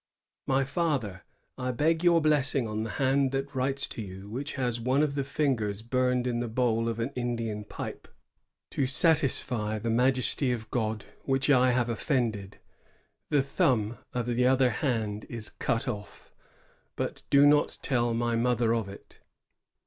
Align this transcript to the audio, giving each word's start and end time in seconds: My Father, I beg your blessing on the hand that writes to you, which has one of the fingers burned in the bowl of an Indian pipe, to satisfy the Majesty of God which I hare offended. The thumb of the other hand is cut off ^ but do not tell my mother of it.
My 0.47 0.63
Father, 0.63 1.21
I 1.59 1.69
beg 1.69 2.03
your 2.03 2.21
blessing 2.21 2.67
on 2.67 2.81
the 2.81 2.89
hand 2.97 3.31
that 3.33 3.53
writes 3.53 3.85
to 3.89 4.01
you, 4.01 4.27
which 4.29 4.53
has 4.53 4.79
one 4.79 5.03
of 5.03 5.13
the 5.13 5.23
fingers 5.23 5.83
burned 5.83 6.25
in 6.25 6.39
the 6.39 6.47
bowl 6.47 6.89
of 6.89 6.97
an 6.97 7.11
Indian 7.11 7.63
pipe, 7.63 8.07
to 8.71 8.87
satisfy 8.87 9.77
the 9.77 9.91
Majesty 9.91 10.51
of 10.51 10.71
God 10.71 11.05
which 11.25 11.51
I 11.51 11.69
hare 11.73 11.85
offended. 11.91 12.57
The 13.29 13.43
thumb 13.43 13.99
of 14.11 14.25
the 14.25 14.47
other 14.47 14.71
hand 14.71 15.27
is 15.29 15.51
cut 15.51 15.87
off 15.87 16.31
^ 16.35 16.37
but 16.95 17.21
do 17.29 17.45
not 17.45 17.77
tell 17.83 18.15
my 18.15 18.35
mother 18.35 18.73
of 18.73 18.89
it. 18.89 19.19